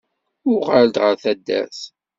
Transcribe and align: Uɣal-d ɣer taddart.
Uɣal-d 0.53 0.95
ɣer 1.03 1.15
taddart. 1.23 1.79